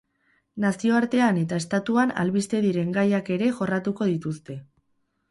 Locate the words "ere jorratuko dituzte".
3.35-4.57